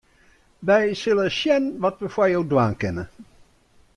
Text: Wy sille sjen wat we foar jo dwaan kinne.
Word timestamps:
Wy 0.67 0.83
sille 1.01 1.27
sjen 1.37 1.65
wat 1.81 1.99
we 2.01 2.07
foar 2.15 2.29
jo 2.33 2.41
dwaan 2.51 2.75
kinne. 2.81 3.05